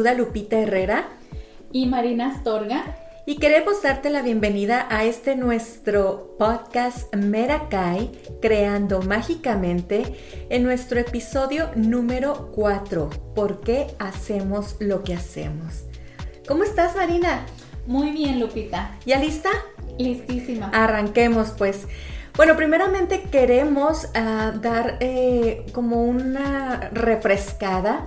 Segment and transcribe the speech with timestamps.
[0.00, 1.10] saluda Lupita Herrera
[1.72, 2.96] y Marina Astorga.
[3.26, 8.10] Y queremos darte la bienvenida a este nuestro podcast Merakai,
[8.40, 10.16] Creando Mágicamente,
[10.48, 15.84] en nuestro episodio número 4, ¿Por qué hacemos lo que hacemos?
[16.48, 17.44] ¿Cómo estás, Marina?
[17.86, 18.96] Muy bien, Lupita.
[19.04, 19.50] ¿Ya lista?
[19.98, 20.70] Listísima.
[20.72, 21.86] Arranquemos, pues.
[22.38, 28.06] Bueno, primeramente queremos ah, dar eh, como una refrescada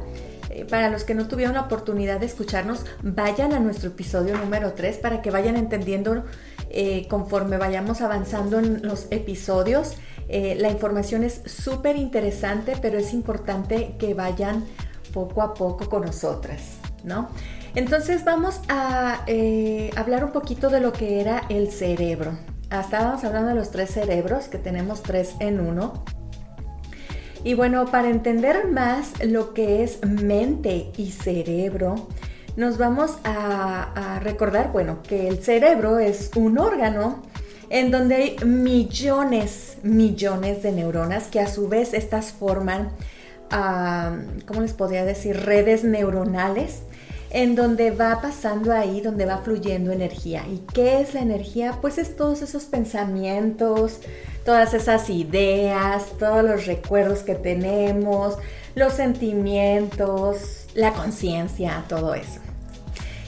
[0.70, 4.98] para los que no tuvieron la oportunidad de escucharnos, vayan a nuestro episodio número 3
[4.98, 6.24] para que vayan entendiendo
[6.70, 9.96] eh, conforme vayamos avanzando en los episodios.
[10.30, 14.66] Eh, la información es súper interesante, pero es importante que vayan
[15.14, 17.30] poco a poco con nosotras, ¿no?
[17.76, 19.26] Entonces vamos a
[19.96, 22.38] hablar un poquito de lo que era el cerebro.
[22.82, 26.04] Estábamos hablando de los tres cerebros, que tenemos tres en uno.
[27.44, 32.08] Y bueno, para entender más lo que es mente y cerebro,
[32.56, 37.22] nos vamos a, recordar, bueno, que el cerebro es un órgano
[37.70, 42.92] en donde hay millones, millones de neuronas que a su vez estas forman,
[44.46, 45.38] ¿cómo les podría decir?
[45.38, 46.84] Redes neuronales
[47.34, 50.46] en donde va pasando ahí, donde va fluyendo energía.
[50.48, 51.80] ¿Y qué es la energía?
[51.82, 54.00] Pues es todos esos pensamientos,
[54.46, 58.38] todas esas ideas, todos los recuerdos que tenemos,
[58.76, 62.40] los sentimientos, la conciencia, todo eso.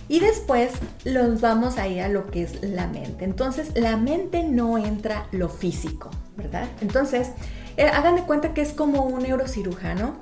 [0.08, 3.26] Y después nos vamos a ir a lo que es la mente.
[3.26, 6.68] Entonces, la mente no entra lo físico, ¿verdad?
[6.82, 7.32] Entonces,
[7.76, 10.16] eh, hagan de cuenta que es como un neurocirujano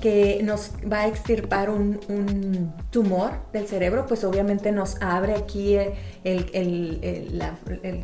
[0.00, 1.98] que nos va a extirpar un,
[2.90, 5.94] tumor del cerebro, pues obviamente nos abre aquí el,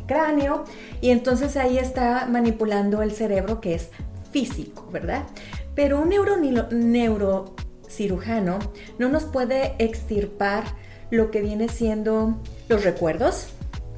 [0.07, 0.65] cráneo
[1.01, 3.89] y entonces ahí está manipulando el cerebro que es
[4.31, 5.23] físico, ¿verdad?
[5.75, 6.37] Pero un neuro,
[6.71, 8.59] neurocirujano
[8.99, 10.63] no nos puede extirpar
[11.09, 13.47] lo que viene siendo los recuerdos,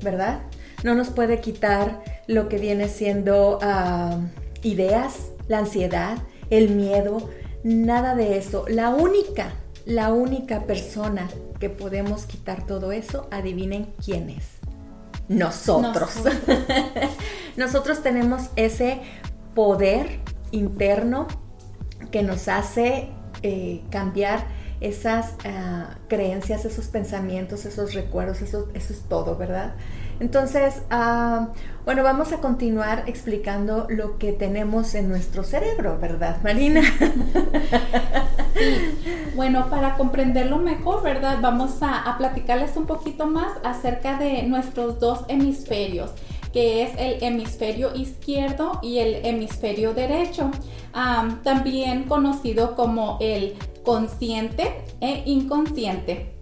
[0.02, 0.42] ¿verdad?
[0.84, 4.20] No nos puede quitar lo que viene siendo ah,
[4.62, 6.18] ideas, la ansiedad,
[6.50, 7.30] el miedo,
[7.68, 8.64] Nada de eso.
[8.70, 9.52] La única,
[9.86, 11.28] la única persona
[11.60, 14.46] que podemos quitar todo eso, adivinen quién es.
[15.28, 16.14] Nosotros.
[17.58, 19.02] Nosotros, tenemos ese
[19.54, 21.28] poder interno
[22.10, 23.10] que nos hace
[23.44, 24.46] eh, cambiar
[24.80, 29.76] esas ah, creencias, esos pensamientos, esos recuerdos, eso, eso es todo, ¿verdad?
[30.20, 31.50] Entonces, ah,
[31.86, 36.82] bueno, vamos a continuar explicando lo que tenemos en nuestro cerebro, ¿verdad, Marina?
[39.36, 41.38] Bueno, para comprenderlo mejor, ¿verdad?
[41.42, 46.12] Vamos a, platicarles un poquito más acerca de nuestros dos hemisferios
[46.52, 50.50] que es el hemisferio izquierdo y el hemisferio derecho,
[51.44, 53.54] también conocido como el
[53.84, 56.34] consciente e inconsciente.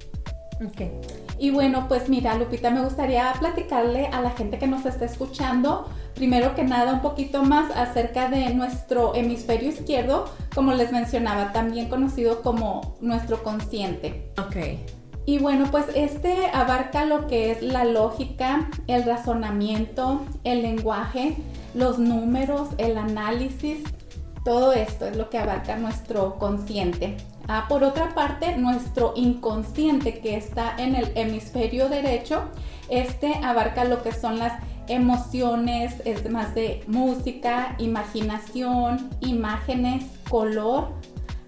[0.66, 1.25] Okay.
[1.38, 5.90] Y bueno, pues mira, Lupita, me gustaría platicarle a la gente que nos está escuchando,
[6.14, 11.90] primero que nada, un poquito más acerca de nuestro hemisferio izquierdo, como les mencionaba, también
[11.90, 14.32] conocido como nuestro consciente.
[14.38, 14.56] Ok.
[15.28, 21.36] Y bueno, pues este abarca lo que es la lógica, el razonamiento, el lenguaje,
[21.74, 23.80] los números, el análisis,
[24.46, 27.18] todo esto es lo que abarca nuestro consciente.
[27.48, 32.46] Ah, por otra parte, nuestro inconsciente que está en el hemisferio derecho,
[32.90, 34.54] este abarca lo que son las
[34.88, 40.90] emociones, es más de música, imaginación, imágenes, color,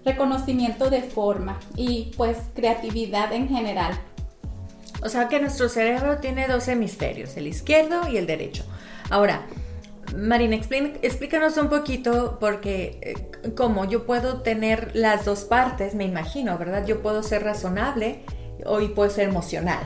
[0.04, 3.98] reconocimiento de forma y pues creatividad en general.
[5.02, 8.64] O sea que nuestro cerebro tiene dos hemisferios, el izquierdo y el derecho.
[9.10, 9.46] Ahora,
[10.16, 16.56] Marina, explícanos un poquito porque eh, como yo puedo tener las dos partes, me imagino,
[16.58, 16.86] ¿verdad?
[16.86, 18.24] Yo puedo ser razonable
[18.64, 19.80] o puedo ser emocional.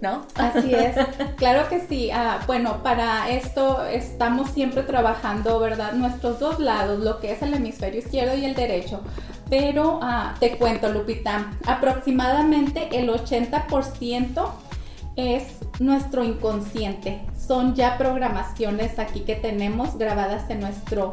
[0.00, 0.28] ¿No?
[0.36, 0.94] Así es,
[1.36, 2.10] claro que sí.
[2.12, 5.94] Ah, bueno, para esto estamos siempre trabajando, ¿verdad?
[5.94, 9.00] Nuestros dos lados, lo que es el hemisferio izquierdo y el derecho.
[9.50, 14.50] Pero ah, te cuento, Lupita, aproximadamente el 80%
[15.16, 15.42] es
[15.80, 17.22] nuestro inconsciente.
[17.48, 21.12] Son ya programaciones aquí que tenemos grabadas en nuestro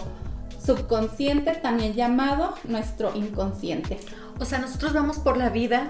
[0.61, 3.97] subconsciente, también llamado nuestro inconsciente.
[4.37, 5.87] O sea, nosotros vamos por la vida,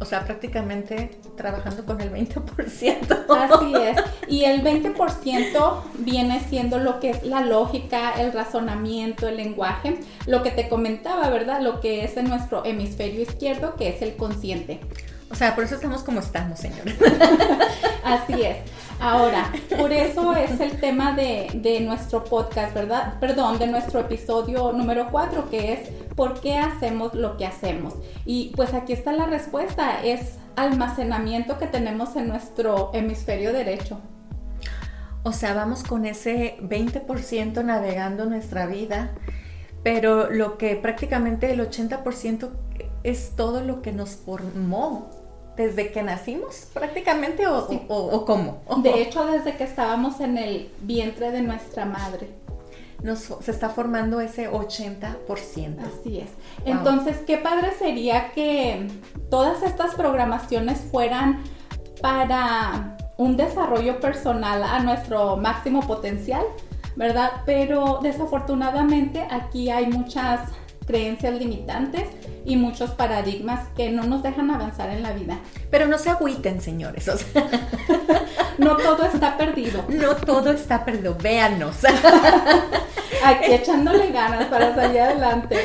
[0.00, 3.26] o sea, prácticamente trabajando con el 20%.
[3.28, 3.96] Así es.
[4.28, 10.42] Y el 20% viene siendo lo que es la lógica, el razonamiento, el lenguaje, lo
[10.42, 11.62] que te comentaba, ¿verdad?
[11.62, 14.80] Lo que es en nuestro hemisferio izquierdo, que es el consciente.
[15.30, 16.86] O sea, por eso estamos como estamos, señor.
[18.04, 18.56] Así es.
[19.00, 23.14] Ahora, por eso es el tema de, de, nuestro podcast, ¿verdad?
[23.20, 27.94] Perdón, de nuestro episodio número 4, que es ¿por qué hacemos lo que hacemos?
[28.24, 34.00] Y pues aquí está la respuesta, es almacenamiento que tenemos en nuestro hemisferio derecho.
[35.22, 39.12] O sea, vamos con ese 20% navegando nuestra vida,
[39.84, 42.50] pero lo que prácticamente el 80%
[43.04, 45.17] es todo lo que nos formó
[45.58, 48.62] desde que nacimos prácticamente o, o, cómo.
[48.80, 52.30] De hecho, desde que estábamos en el vientre de nuestra madre.
[53.02, 55.16] Nos, se está formando ese 80%.
[55.28, 56.30] Así es.
[56.64, 58.86] Entonces, qué padre sería que
[59.30, 61.42] todas estas programaciones fueran
[62.00, 66.44] para un desarrollo personal a nuestro máximo potencial,
[66.94, 67.42] ¿verdad?
[67.44, 70.40] Pero desafortunadamente aquí hay muchas
[70.88, 72.08] creencias limitantes
[72.44, 75.38] y muchos paradigmas que no nos dejan avanzar en la vida.
[75.70, 77.06] Pero no se agüiten, señores.
[78.58, 79.84] no todo está perdido.
[79.88, 81.14] No todo está perdido.
[81.14, 81.76] Véanos.
[83.24, 85.56] Aquí echándole ganas para salir adelante.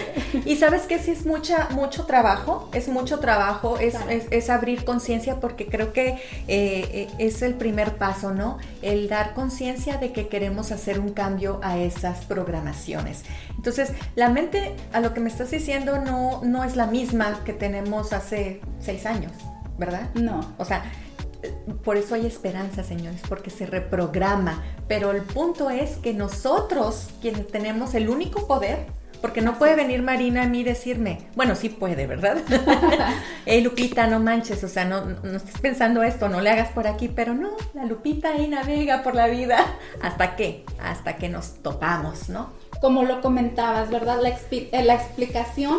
[0.45, 5.39] Y sabes que sí es mucha, mucho trabajo, es mucho trabajo, es, es, abrir conciencia
[5.39, 6.17] porque creo que eh,
[6.47, 8.57] eh, es el primer paso, ¿no?
[8.81, 13.23] El dar conciencia de que queremos hacer un cambio a esas programaciones.
[13.55, 17.53] Entonces, la mente, a lo que me estás diciendo, no, no es la misma que
[17.53, 19.31] tenemos hace seis años,
[19.77, 20.09] ¿verdad?
[20.15, 20.53] No.
[20.57, 20.83] O sea,
[21.83, 24.63] por eso hay esperanza, señores, porque se reprograma.
[24.87, 28.85] Pero el punto es que nosotros, quienes tenemos el único poder,
[29.23, 32.37] porque no puede venir Marina a mí decirme, bueno, sí puede, ¿verdad?
[33.45, 36.87] Hey, Lupita, no manches, o sea, no, no estés pensando esto, no le hagas por
[36.87, 39.65] aquí, pero no, la Lupita ahí navega por la vida.
[40.01, 40.65] ¿Hasta qué?
[40.81, 42.51] Hasta que nos topamos, ¿no?
[42.83, 44.19] Como lo comentabas, ¿verdad?
[44.21, 45.77] La, eh, la explicación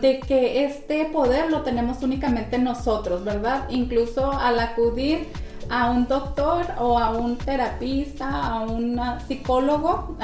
[0.00, 3.68] de que este poder lo tenemos únicamente nosotros, ¿verdad?
[3.70, 5.26] Incluso al acudir
[5.68, 10.16] a un doctor o a un terapista, a un psicólogo,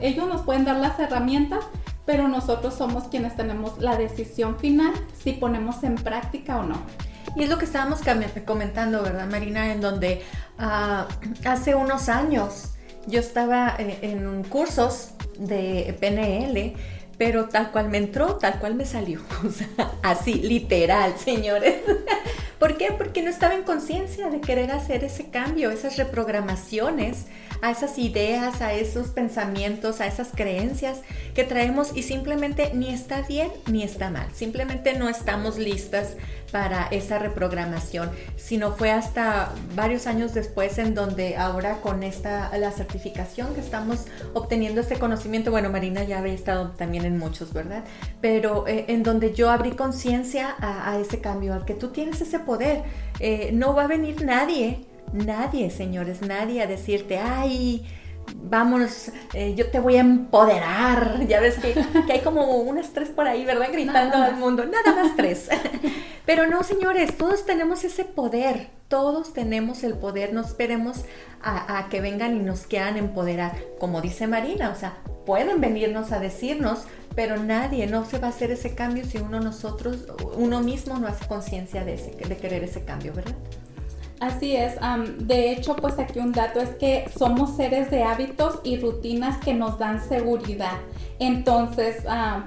[0.00, 1.64] ellos nos pueden dar las herramientas,
[2.04, 6.76] pero nosotros somos quienes tenemos la decisión final si ponemos en práctica o no.
[7.34, 8.00] Y es lo que estábamos
[8.44, 9.72] comentando, ¿verdad, Marina?
[9.72, 10.22] En donde
[10.58, 11.06] ah,
[11.46, 12.74] hace unos años
[13.06, 16.74] yo estaba eh, en cursos de PNL,
[17.18, 19.20] pero tal cual me entró, tal cual me salió.
[20.02, 21.76] Así, literal, señores.
[22.58, 22.92] ¿Por qué?
[22.92, 27.26] Porque no estaba en conciencia de querer hacer ese cambio, esas reprogramaciones
[27.62, 31.00] a esas ideas, a esos pensamientos, a esas creencias
[31.34, 34.28] que traemos y simplemente ni está bien ni está mal.
[34.34, 36.16] Simplemente no estamos listas
[36.52, 42.70] para esa reprogramación, sino fue hasta varios años después en donde ahora con esta la
[42.70, 47.84] certificación que estamos obteniendo este conocimiento, bueno, Marina ya había estado también en muchos, ¿verdad?
[48.20, 52.38] Pero eh, en donde yo abrí conciencia a, ese cambio, al que tú tienes ese
[52.38, 52.82] poder,
[53.20, 57.86] eh, no va a venir nadie Nadie, señores, nadie a decirte, ay,
[58.34, 61.20] vámonos, eh, yo te voy a empoderar.
[61.28, 61.74] Ya ves que,
[62.12, 63.68] hay como unas tres por ahí, ¿verdad?
[63.72, 65.48] Gritando al mundo, nada más tres.
[66.26, 71.04] Pero no, señores, todos tenemos ese poder, todos tenemos el poder, no esperemos
[71.42, 73.56] a, a, que vengan y nos quieran empoderar.
[73.78, 78.30] Como dice Marina, o sea, pueden venirnos a decirnos, pero nadie, no se va a
[78.30, 82.84] hacer ese cambio si uno nosotros, uno mismo no hace conciencia de, de querer ese
[82.84, 83.34] cambio, ¿verdad?
[84.18, 84.76] Así es,
[85.18, 89.52] de hecho pues aquí un dato es que somos seres de hábitos y rutinas que
[89.52, 90.78] nos dan seguridad.
[91.18, 92.04] Entonces,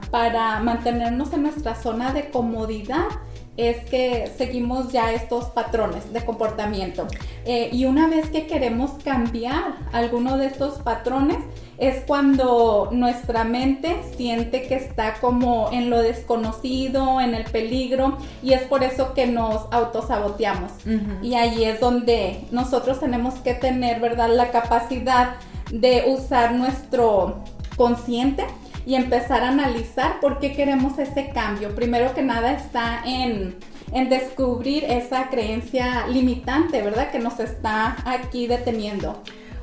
[0.10, 3.08] para mantenernos en nuestra zona de comodidad,
[3.56, 7.06] es que seguimos ya estos patrones de comportamiento.
[7.46, 11.40] Eh, y una vez que queremos cambiar alguno de estos patrones,
[11.80, 18.52] es cuando nuestra mente siente que está como en lo desconocido, en el peligro, y
[18.54, 20.74] es por eso que nos autosaboteamos.
[21.22, 25.36] Y ahí es donde nosotros tenemos que tener, ¿verdad?, la capacidad
[25.72, 27.44] de usar nuestro
[27.78, 28.46] consciente
[28.86, 31.76] y empezar a analizar por qué queremos ese cambio.
[31.76, 33.56] Primero que nada está en,
[33.94, 37.12] en descubrir esa creencia limitante, ¿verdad?
[37.12, 39.22] Que nos está aquí deteniendo.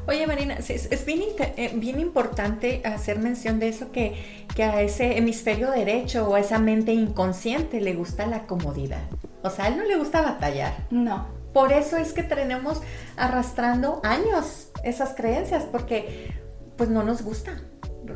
[0.09, 5.19] Oye Marina, es, bien, eh, bien, importante hacer mención de eso que, que, a ese
[5.19, 9.03] hemisferio derecho o a esa mente inconsciente le gusta la comodidad.
[9.43, 10.75] O sea, a él no le gusta batallar.
[10.91, 11.27] No.
[11.53, 12.83] Por eso es que tenemos
[13.17, 16.31] arrastrando años esas creencias, porque
[16.77, 17.61] pues no nos gusta.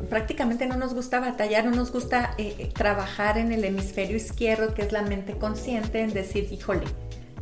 [0.09, 4.73] Prácticamente no nos gusta batallar, no nos gusta eh, eh, trabajar en el hemisferio izquierdo,
[4.73, 6.85] que es la mente consciente, en decir, híjole,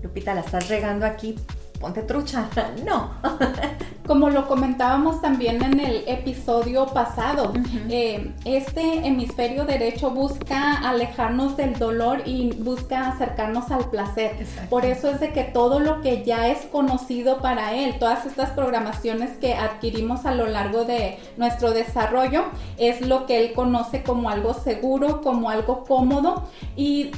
[0.02, 1.36] Lupita, la estás regando aquí,
[1.80, 2.50] ponte trucha.
[2.86, 3.12] No.
[4.10, 7.54] Como lo comentábamos también en el episodio pasado,
[7.90, 14.48] eh, este hemisferio derecho busca alejarnos del dolor y busca acercarnos al placer.
[14.68, 18.50] Por eso es de que todo lo que ya es conocido para él, todas estas
[18.50, 22.46] programaciones que adquirimos a lo largo de nuestro desarrollo,
[22.80, 27.12] es lo que él conoce como algo seguro, como algo cómodo y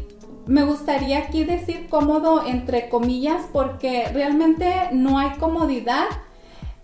[0.46, 6.06] me gustaría aquí decir cómodo entre comillas porque realmente no hay comodidad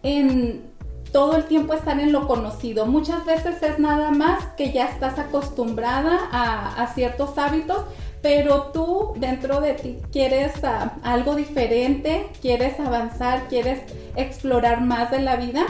[0.03, 0.67] en
[1.11, 2.85] todo el tiempo estar en lo conocido.
[2.85, 7.83] Muchas veces es nada más que ya estás acostumbrada a, ciertos hábitos,
[8.21, 13.81] pero tú dentro de ti quieres ah, algo diferente, quieres avanzar, quieres
[14.15, 15.65] explorar más de la vida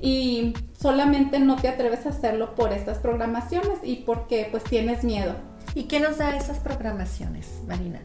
[0.00, 5.34] y solamente no te atreves a hacerlo por estas programaciones y porque pues tienes miedo.
[5.74, 8.00] ¿Y qué nos da esas programaciones, Marina?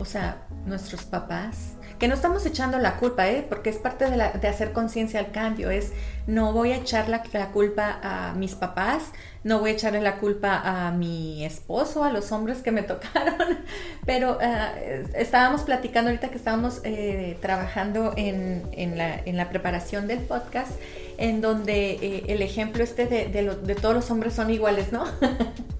[0.00, 3.44] O sea, nuestros papás, que no estamos echando la culpa, ¿eh?
[3.48, 5.92] porque es parte de, hacer conciencia al cambio, es
[6.26, 7.22] no voy a echar la,
[7.52, 9.12] culpa a mis papás,
[9.44, 13.58] no voy a echarle la culpa a mi esposo, a los hombres que me tocaron,
[14.06, 14.72] pero ah,
[15.14, 20.72] estábamos platicando ahorita que estábamos eh, trabajando en, la, preparación del podcast,
[21.22, 25.04] en donde eh, el ejemplo este de, de todos los hombres son iguales, ¿no?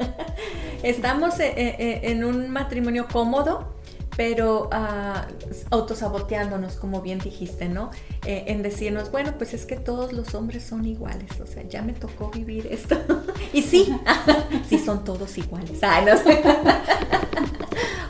[0.85, 3.75] estamos eh, en un matrimonio cómodo,
[4.17, 7.91] pero uh, autosaboteándonos, como bien dijiste, ¿no?
[8.25, 11.83] Eh, en decirnos, bueno, pues es que todos los hombres son iguales, o sea, ya
[11.83, 12.97] me tocó vivir esto.
[13.53, 13.95] y sí,
[14.69, 15.83] sí son todos iguales.
[15.83, 16.43] Ay, no sé.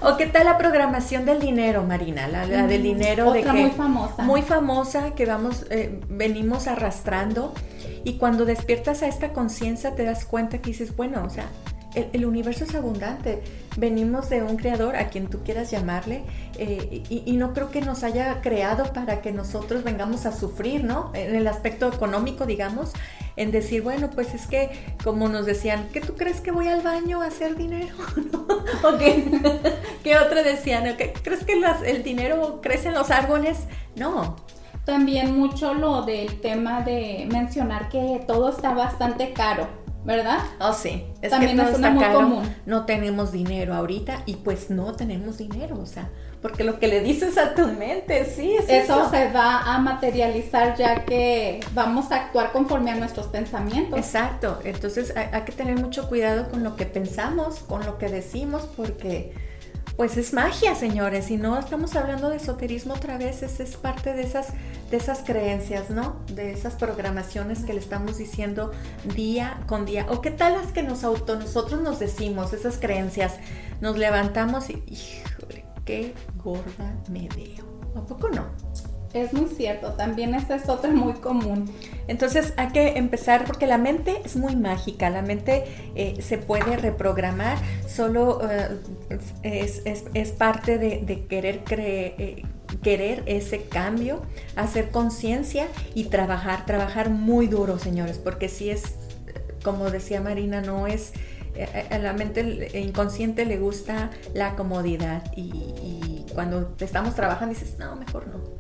[0.05, 2.27] ¿O qué tal la programación del dinero, Marina?
[2.27, 4.23] La, del dinero de que muy famosa.
[4.25, 7.55] Muy famosa que vamos, eh, venimos arrastrando.
[8.05, 11.47] Y cuando despiertas a esta conciencia te das cuenta que dices, bueno, o sea,
[11.95, 13.43] el, universo es abundante.
[13.77, 16.25] Venimos de un creador, a quien tú quieras llamarle,
[16.59, 21.11] eh, y, no creo que nos haya creado para que nosotros vengamos a sufrir, ¿no?
[21.15, 22.93] En el aspecto económico, digamos,
[23.37, 24.71] en decir, bueno, pues es que,
[25.03, 27.95] como nos decían, ¿qué tú crees que voy al baño a hacer dinero?
[28.85, 29.25] ¿O qué,
[30.05, 30.85] ¿Qué otra decían?
[31.23, 33.59] ¿Crees que el dinero crece en los árboles?
[33.97, 34.37] No,
[34.85, 39.82] también mucho lo del tema de mencionar que todo está bastante caro.
[40.05, 40.39] ¿Verdad?
[40.61, 41.05] Oh, sí.
[41.21, 42.57] Es También que es una muy común.
[42.67, 47.01] No tenemos dinero ahorita y pues no tenemos dinero, o sea, porque lo que le
[47.01, 49.09] dices a tu mente, sí, es eso.
[49.11, 53.99] se va a materializar ya que vamos a actuar conforme a nuestros pensamientos.
[53.99, 54.59] Exacto.
[54.65, 58.69] Entonces hay, hay que tener mucho cuidado con lo que pensamos, con lo que decimos,
[58.77, 59.33] porque
[59.97, 64.15] pues es magia, señores, y no estamos hablando de esoterismo otra vez, es, es parte
[64.15, 64.49] de esas,
[64.91, 66.17] de esas creencias, ¿no?
[66.33, 68.73] De esas programaciones que le estamos diciendo
[69.15, 70.07] día con día.
[70.09, 73.35] ¿O qué tal las que nos auto, nosotros nos decimos, esas creencias?
[73.81, 77.73] Nos levantamos y, híjole, qué gorda me veo.
[77.95, 78.47] ¿A poco no?
[79.15, 81.71] Es muy cierto, también esta es otra muy común.
[82.09, 85.65] Entonces hay que empezar porque la mente es muy mágica, la mente
[85.95, 88.41] eh, se puede reprogramar, solo
[89.43, 89.71] eh,
[90.15, 92.43] es, parte de, querer, eh,
[92.83, 94.23] querer ese cambio,
[94.57, 98.95] hacer conciencia y trabajar, trabajar muy duro, señores, porque si es,
[99.63, 101.13] como decía Marina, no es,
[101.91, 107.95] a la mente inconsciente le gusta la comodidad y, y cuando estamos trabajando dices, no,
[107.95, 108.52] mejor no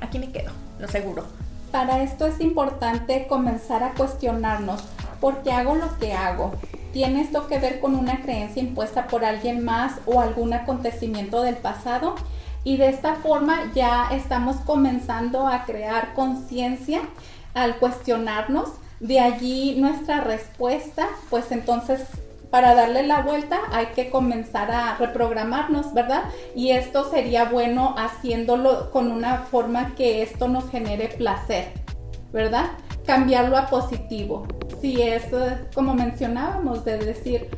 [0.00, 1.24] aquí me quedo, lo seguro.
[1.70, 4.82] Para esto es importante comenzar a cuestionarnos,
[5.20, 6.52] ¿por qué hago lo que hago?
[6.92, 11.56] ¿Tiene esto que ver con una creencia impuesta por alguien más o algún acontecimiento del
[11.56, 12.14] pasado?
[12.64, 17.02] Y de esta forma ya estamos comenzando a crear conciencia
[17.54, 18.70] al cuestionarnos.
[19.00, 22.00] De allí nuestra respuesta, pues entonces
[22.50, 26.24] para darle la vuelta hay que comenzar a reprogramarnos, ¿verdad?
[26.54, 31.72] Y esto sería bueno haciéndolo con una forma que esto nos genere placer,
[32.32, 32.70] ¿verdad?
[33.04, 34.46] Cambiarlo a positivo.
[34.80, 37.48] Si es eh, como mencionábamos, de decir,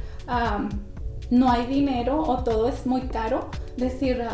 [1.31, 4.25] no hay dinero o todo es muy caro, decir,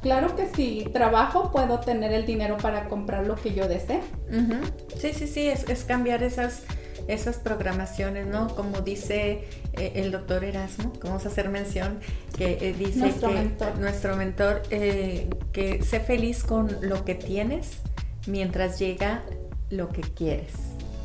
[0.00, 4.00] claro que si trabajo puedo tener el dinero para comprar lo que yo desee.
[4.98, 6.64] Sí, sí, sí, es cambiar esas
[7.08, 8.48] esas programaciones, ¿no?
[8.54, 9.44] Como dice
[9.74, 12.00] eh, el doctor Erasmo, vamos a hacer mención,
[12.36, 13.78] que eh, dice nuestro que mentor.
[13.78, 17.78] nuestro mentor, eh, que sé feliz con lo que tienes
[18.26, 19.22] mientras llega
[19.70, 20.52] lo que quieres.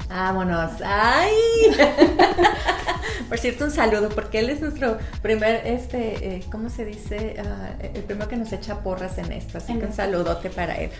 [0.09, 0.71] Vámonos.
[0.83, 1.31] ¡Ay!
[3.29, 7.35] Por cierto, un saludo, porque él es nuestro primer, este, ¿cómo se dice?
[7.39, 9.59] Ah, el primero que nos echa porras en esto.
[9.59, 10.91] Así que un saludote para él.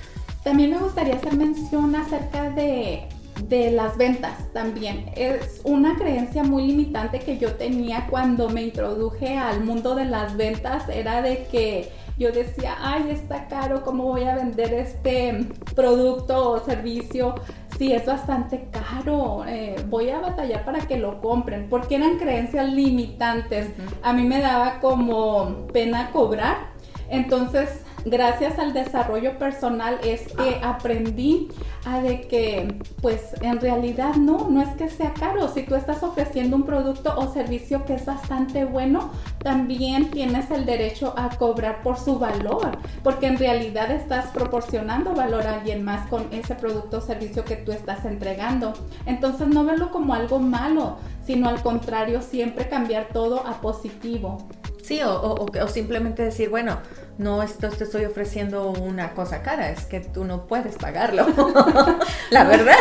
[0.46, 3.10] También me gustaría hacer mención acerca de
[3.51, 5.12] de las ventas también.
[5.13, 10.38] Es una creencia muy limitante que yo tenía cuando me introduje al mundo de las
[10.38, 16.51] ventas, era de que yo decía, ay, está caro, ¿cómo voy a vender este producto
[16.51, 17.36] o servicio?
[17.77, 22.72] Sí, es bastante caro, eh, voy a batallar para que lo compren, porque eran creencias
[22.72, 23.67] limitantes.
[24.01, 26.71] A mí me daba como pena cobrar,
[27.12, 31.50] entonces gracias al desarrollo personal es que aprendí
[31.86, 35.48] a de que pues en realidad no, no es que sea caro.
[35.48, 40.65] Si tú estás ofreciendo un producto o servicio que es bastante bueno, también tienes el
[40.65, 46.08] derecho a cobrar por su valor, porque en realidad estás proporcionando valor a alguien más
[46.08, 48.74] con ese producto o servicio que tú estás entregando.
[49.06, 54.48] Entonces no verlo como algo malo, sino al contrario, siempre cambiar todo a positivo.
[54.91, 56.79] Sí, o, simplemente decir, bueno,
[57.17, 61.27] no esto te estoy ofreciendo una cosa cara, es que tú no puedes pagarlo.
[62.29, 62.75] La verdad.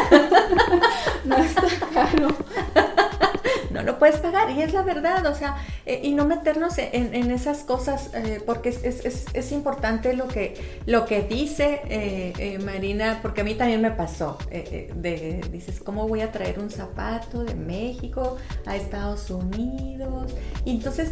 [1.25, 1.63] no está
[1.95, 2.31] caro.
[3.81, 5.57] No lo puedes pagar y es la verdad, o sea,
[5.87, 11.23] eh, y no meternos en, esas cosas eh, porque es, importante lo que, lo que
[11.23, 16.59] dice eh, Marina, porque a mí también me pasó, de, dices, ¿cómo voy a traer
[16.59, 20.35] un zapato de México a Estados Unidos?
[20.65, 21.11] Y entonces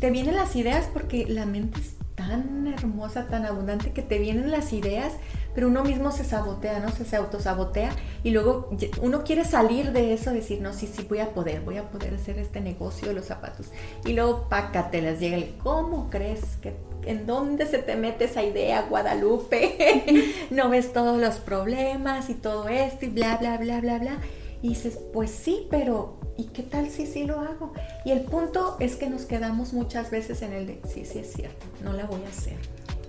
[0.00, 4.50] te vienen las ideas porque la mente es tan hermosa, tan abundante que te vienen
[4.50, 5.12] las ideas,
[5.54, 6.90] pero uno mismo se sabotea, ¿no?
[6.90, 7.90] Se, se autosabotea
[8.22, 11.78] y luego uno quiere salir de eso, decir, no, sí, sí, voy a poder, voy
[11.78, 13.70] a poder hacer este negocio de los zapatos.
[14.04, 14.48] Y luego,
[14.92, 16.74] les llega el, ¿cómo crees que
[17.04, 20.34] en dónde se te mete esa idea, Guadalupe?
[20.50, 24.18] no ves todos los problemas y todo esto y bla, bla, bla, bla, bla.
[24.62, 27.72] Y dices, pues sí, pero ¿y qué tal si sí lo hago?
[28.04, 31.32] Y el punto es que nos quedamos muchas veces en el de, sí, sí es
[31.32, 32.56] cierto, no la voy a hacer.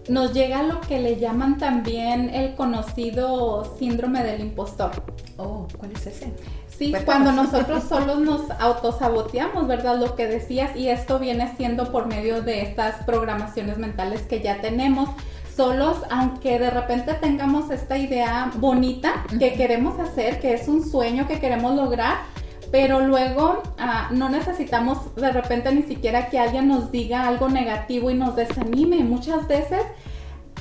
[0.08, 4.92] Nos llega lo que le llaman también el conocido síndrome del impostor.
[5.38, 6.32] Oh, ¿cuál es ese?
[6.78, 9.98] Sí, cuando nosotros solos nos autosaboteamos, ¿verdad?
[9.98, 14.62] Lo que decías, y esto viene siendo por medio de estas programaciones mentales que ya
[14.62, 15.10] tenemos
[15.56, 21.28] solos, aunque de repente tengamos esta idea bonita que queremos hacer, que es un sueño
[21.28, 22.18] que queremos lograr,
[22.74, 28.10] pero luego ah, no necesitamos de repente ni siquiera que alguien nos diga algo negativo
[28.10, 29.04] y nos desanime.
[29.04, 29.84] Muchas veces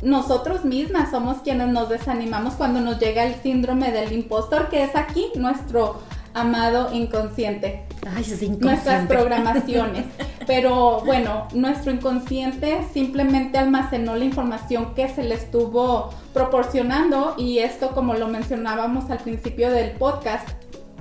[0.03, 4.95] nosotros mismas somos quienes nos desanimamos cuando nos llega el síndrome del impostor, que es
[4.95, 6.03] aquí nuestro
[6.35, 7.87] amado inconsciente.
[8.07, 8.67] Ay, es inconsciente.
[8.67, 10.05] Nuestras programaciones.
[10.47, 17.93] Pero bueno, nuestro inconsciente simplemente almacenó la información que se le estuvo proporcionando y esto,
[17.93, 20.47] como lo mencionábamos al principio del podcast,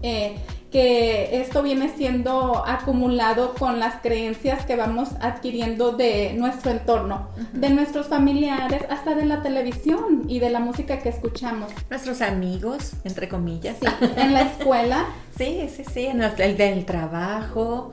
[0.04, 0.38] eh,
[0.72, 7.70] que esto viene siendo acumulado con las creencias que vamos adquiriendo de nuestro entorno, de
[7.70, 11.72] nuestros familiares, hasta de la televisión y de la música que escuchamos.
[11.90, 13.78] Nuestros amigos, entre comillas.
[13.82, 15.06] Sí, en la escuela.
[15.38, 17.92] sí, sí, sí, en el del trabajo.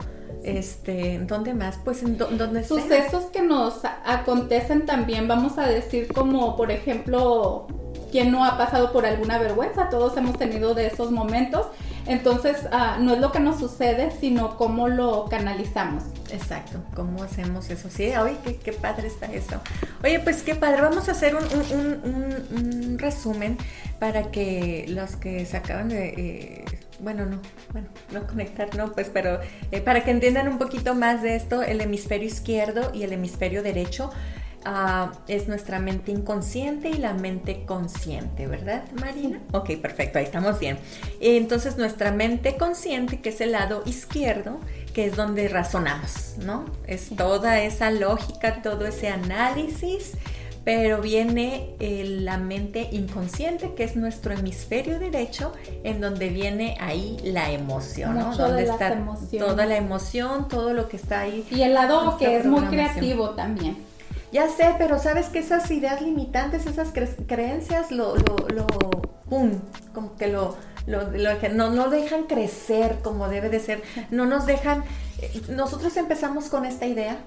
[0.57, 1.77] Este, ¿dónde más?
[1.83, 7.67] Pues en donde Sucesos que nos acontecen también, vamos a decir como, por ejemplo,
[8.11, 11.67] quien no ha pasado por alguna vergüenza, todos hemos tenido de esos momentos
[12.09, 16.03] entonces, ah, no es lo que nos sucede, sino cómo lo canalizamos.
[16.31, 17.87] Exacto, cómo hacemos eso.
[17.91, 19.61] Sí, oye, qué, padre está eso.
[20.03, 20.81] Oye, pues qué padre.
[20.81, 23.57] Vamos a hacer un, resumen
[23.99, 26.07] para que los que se acaban de...
[26.09, 26.65] Eh,
[26.99, 27.39] bueno, no,
[27.71, 29.39] bueno, no conectar, no, pues, pero
[29.71, 33.63] eh, para que entiendan un poquito más de esto, el hemisferio izquierdo y el hemisferio
[33.63, 34.11] derecho
[34.65, 39.39] Ah, es nuestra mente inconsciente y la mente consciente, ¿verdad, Marina?
[39.53, 40.77] Ok, perfecto, ahí estamos bien.
[41.21, 44.59] Entonces, nuestra mente consciente, que es el lado izquierdo,
[44.93, 46.65] que es donde razonamos, ¿no?
[46.87, 50.15] Es toda esa lógica, todo ese análisis,
[50.69, 55.51] pero viene eh, la mente inconsciente, que es nuestro hemisferio derecho,
[55.83, 58.37] en donde viene ahí la emoción, ¿no?
[58.37, 58.95] donde está
[59.39, 61.43] toda la emoción, todo lo que está ahí.
[61.49, 63.77] Y el lado que es muy creativo también.
[64.31, 66.89] Ya sé, pero sabes que esas ideas limitantes, esas
[67.25, 68.67] creencias, lo, lo, lo,
[69.27, 69.53] pum,
[69.91, 70.55] como que lo,
[70.85, 74.83] lo, lo no, no dejan crecer como debe de ser, no nos dejan,
[75.19, 77.17] eh, nosotros empezamos con esta idea,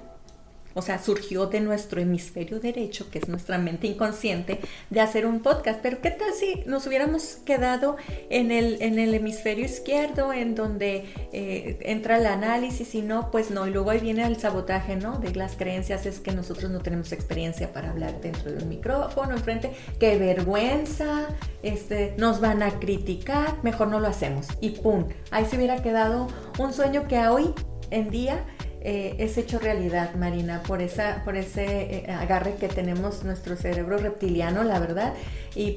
[0.74, 5.40] o sea, surgió de nuestro hemisferio derecho, que es nuestra mente inconsciente, de hacer un
[5.40, 5.80] podcast.
[5.82, 7.96] Pero ¿qué tal si nos hubiéramos quedado
[8.30, 13.50] en el, en el hemisferio izquierdo, en donde eh, entra el análisis y no, pues
[13.50, 15.18] no, y luego ahí viene el sabotaje, ¿no?
[15.18, 19.32] De las creencias, es que nosotros no tenemos experiencia para hablar dentro de un micrófono,
[19.32, 21.28] enfrente, qué vergüenza,
[21.62, 24.46] este, nos van a criticar, mejor no lo hacemos.
[24.60, 25.06] Y ¡pum!
[25.30, 27.52] Ahí se hubiera quedado un sueño que hoy
[27.90, 28.44] en día
[28.84, 31.64] eh, es hecho realidad, Marina, por, esa, por ese
[32.04, 35.14] eh, agarre que tenemos nuestro cerebro reptiliano, la verdad.
[35.54, 35.76] Y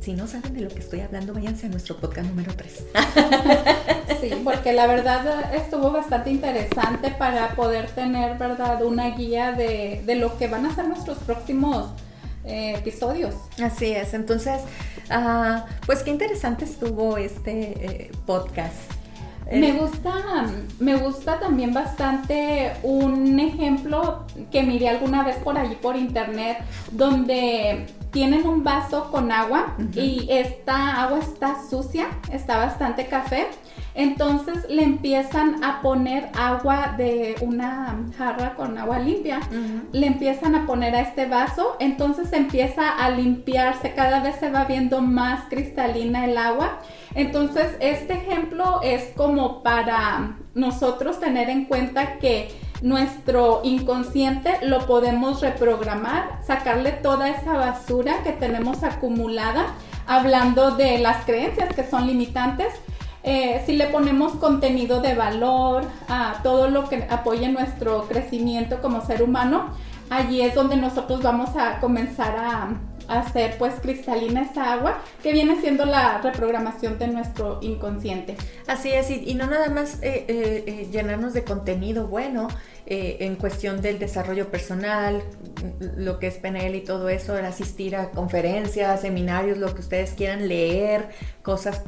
[0.00, 2.84] si no saben de lo que estoy hablando, váyanse a nuestro podcast número 3.
[4.20, 10.38] Sí, porque la verdad estuvo bastante interesante para poder tener, ¿verdad?, una guía de, lo
[10.38, 11.90] que van a ser nuestros próximos
[12.44, 13.34] eh, episodios.
[13.62, 14.62] Así es, entonces,
[15.10, 18.95] ah, pues qué interesante estuvo este eh, podcast.
[19.50, 20.46] Me gusta,
[20.80, 26.58] me gusta también bastante un ejemplo que miré alguna vez por allí por internet,
[26.90, 33.46] donde tienen un vaso con agua y esta agua está sucia, está bastante café.
[33.96, 39.40] Entonces le empiezan a poner agua de una jarra con agua limpia,
[39.90, 44.64] le empiezan a poner a este vaso, entonces empieza a limpiarse, cada vez se va
[44.64, 46.80] viendo más cristalina el agua.
[47.14, 52.48] Entonces este ejemplo es como para nosotros tener en cuenta que
[52.82, 59.68] nuestro inconsciente lo podemos reprogramar, sacarle toda esa basura que tenemos acumulada,
[60.06, 62.74] hablando de las creencias que son limitantes
[63.26, 69.04] eh, si le ponemos contenido de valor a todo lo que apoye nuestro crecimiento como
[69.04, 69.72] ser humano,
[70.10, 75.60] allí es donde nosotros vamos a comenzar a, hacer pues cristalina esa agua que viene
[75.60, 78.36] siendo la reprogramación de nuestro inconsciente.
[78.66, 82.48] Así es, y, no nada más eh, eh, llenarnos de contenido bueno
[82.86, 85.22] en cuestión del desarrollo personal,
[85.96, 90.12] lo que es PNL y todo eso, el asistir a conferencias, seminarios, lo que ustedes
[90.12, 91.08] quieran leer,
[91.42, 91.82] cosas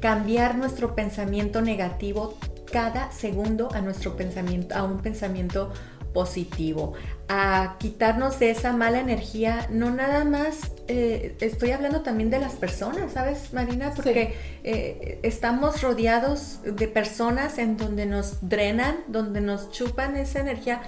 [0.00, 2.38] cambiar nuestro pensamiento negativo
[2.72, 5.72] cada segundo a nuestro pensamiento, a un pensamiento
[6.12, 6.94] positivo,
[7.28, 12.54] a quitarnos de esa mala energía, no nada más, eh, estoy hablando también de las
[12.54, 13.92] personas, ¿sabes, Marina?
[13.94, 20.80] Porque eh, estamos rodeados de personas en donde nos drenan, donde nos chupan esa energía.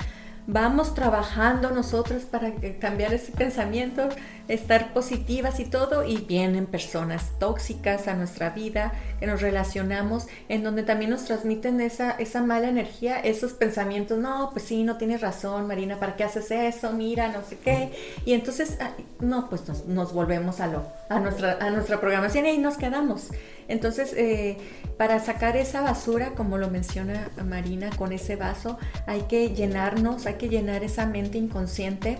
[0.46, 4.08] Vamos trabajando nosotros para cambiar ese pensamiento,
[4.50, 10.64] estar positivas y todo, y vienen personas tóxicas a nuestra vida, que nos relacionamos, en
[10.64, 15.20] donde también nos transmiten esa, esa mala energía, esos pensamientos, no, pues sí, no tienes
[15.20, 16.92] razón, Marina, ¿para qué haces eso?
[16.92, 17.92] Mira, no sé qué.
[18.24, 18.76] Y entonces,
[19.20, 23.28] no, pues nos, volvemos a, lo, a, nuestra, a nuestra programación y ahí nos quedamos.
[23.68, 24.56] Entonces, eh,
[24.98, 30.34] para sacar esa basura, como lo menciona Marina, con ese vaso, hay que llenarnos, hay
[30.34, 32.18] que llenar esa mente inconsciente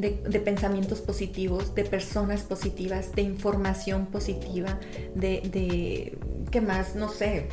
[0.00, 4.78] de, pensamientos positivos, de personas positivas, de información positiva,
[5.14, 6.18] de, de
[6.50, 6.94] ¿qué más?
[6.94, 7.48] No sé,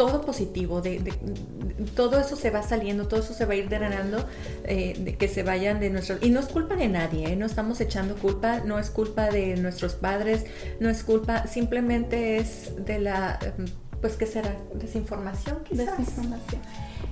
[0.00, 1.12] todo positivo, de,
[1.94, 4.26] todo eso se va saliendo, todo eso se va a ir drenando,
[4.64, 6.16] eh, de que se vayan de nuestro...
[6.22, 7.36] Y no es culpa de nadie, ¿eh?
[7.36, 10.46] no estamos echando culpa, no es culpa de nuestros padres,
[10.80, 13.38] no es culpa, simplemente es de la,
[14.00, 14.56] pues, ¿qué será?
[14.72, 15.98] Desinformación quizás.
[15.98, 16.62] Desinformación.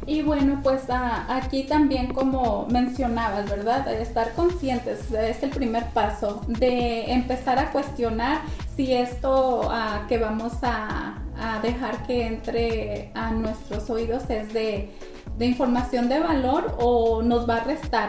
[0.09, 3.85] Y bueno, pues aquí también como mencionabas, ¿verdad?
[3.85, 8.41] De estar conscientes, es el primer paso, de empezar a cuestionar
[8.75, 9.71] si esto
[10.09, 11.23] que vamos a,
[11.63, 14.91] dejar que entre a nuestros oídos es de
[15.39, 18.09] información de valor o nos va a restar.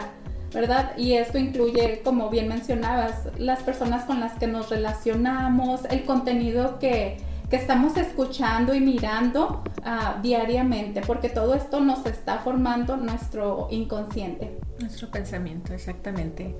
[0.54, 0.96] ¿verdad?
[0.96, 6.78] Y esto incluye, como bien mencionabas, las personas con las que nos relacionamos, el contenido
[6.78, 7.18] que,
[7.50, 14.60] que estamos escuchando y mirando ah, diariamente, porque todo esto nos está formando nuestro inconsciente.
[14.78, 16.54] Nuestro pensamiento, exactamente.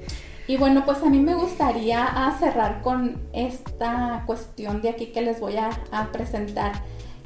[0.48, 5.22] Y bueno, pues a mí me gustaría ah, cerrar con esta cuestión de aquí que
[5.22, 6.72] les voy a, a presentar,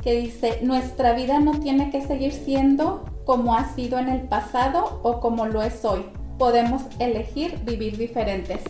[0.02, 5.00] que dice, nuestra vida no tiene que seguir siendo como ha sido en el pasado
[5.02, 6.04] o como lo es hoy.
[6.38, 8.60] Podemos elegir vivir diferentes.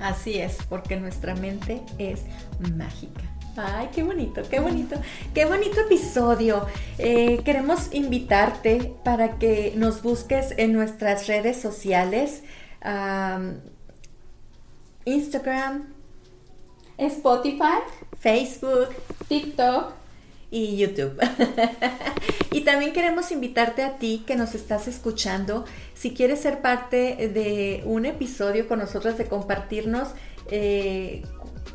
[0.00, 2.24] Así es, porque nuestra mente es
[2.74, 3.29] mágica.
[3.56, 4.96] Ay, qué bonito, qué bonito,
[5.34, 6.66] qué bonito episodio.
[6.98, 12.42] Eh, queremos invitarte para que nos busques en nuestras redes sociales,
[15.04, 15.92] Instagram,
[16.96, 17.80] Spotify,
[18.18, 18.88] Facebook,
[19.28, 19.92] TikTok
[20.50, 21.18] y YouTube.
[22.52, 27.82] y también queremos invitarte a ti que nos estás escuchando, si quieres ser parte de
[27.84, 30.08] un episodio con nosotros, de compartirnos
[30.50, 31.22] eh,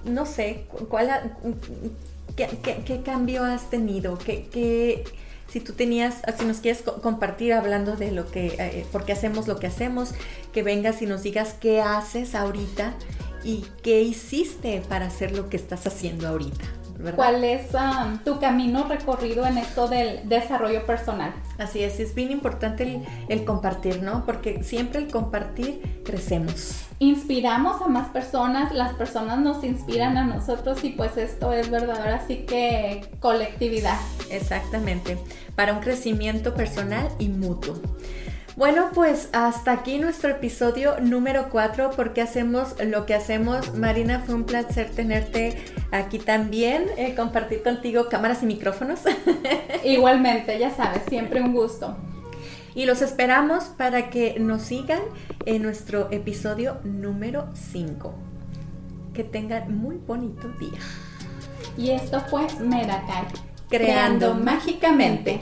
[0.05, 1.35] no sé, ¿cuál,
[2.35, 4.17] qué, cambio has tenido?
[4.17, 5.03] ¿Qué,
[5.47, 9.47] si tú tenías, si nos quieres compartir hablando de lo que, eh, por qué hacemos
[9.47, 10.13] lo que hacemos,
[10.53, 12.93] que vengas y nos digas qué haces ahorita
[13.43, 16.65] y qué hiciste para hacer lo que estás haciendo ahorita.
[17.15, 21.33] ¿Cuál es um, tu camino recorrido en esto del desarrollo personal?
[21.57, 24.25] Así es, es bien importante el, compartir, ¿no?
[24.25, 26.84] Porque siempre el compartir crecemos.
[26.99, 32.15] Inspiramos a más personas, las personas nos inspiran a nosotros y pues esto es verdadero,
[32.15, 33.97] así que colectividad.
[34.29, 35.17] Exactamente,
[35.55, 37.75] para un crecimiento personal y mutuo.
[38.55, 43.73] Bueno, pues hasta aquí nuestro episodio número 4, porque hacemos lo que hacemos.
[43.73, 49.01] Marina, fue un placer tenerte aquí también, eh, compartir contigo cámaras y micrófonos.
[49.83, 51.97] Igualmente, ya sabes, siempre un gusto.
[52.75, 54.99] Y los esperamos para que nos sigan
[55.45, 58.13] en nuestro episodio número 5.
[59.13, 60.79] Que tengan muy bonito día.
[61.77, 63.27] Y esto fue Merakai.
[63.69, 65.39] Creando, mágicamente.